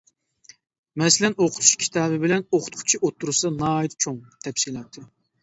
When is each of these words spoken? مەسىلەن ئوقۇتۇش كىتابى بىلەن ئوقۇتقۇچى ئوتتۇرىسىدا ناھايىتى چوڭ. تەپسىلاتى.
مەسىلەن 1.01 1.35
ئوقۇتۇش 1.43 1.73
كىتابى 1.83 2.17
بىلەن 2.23 2.47
ئوقۇتقۇچى 2.47 3.01
ئوتتۇرىسىدا 3.03 3.53
ناھايىتى 3.61 4.01
چوڭ. 4.07 4.19
تەپسىلاتى. 4.49 5.07